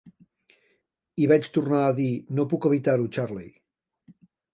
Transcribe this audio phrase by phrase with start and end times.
[1.23, 2.07] I vaig tornar a dir:
[2.39, 3.53] "No puc evitar-ho, Charley".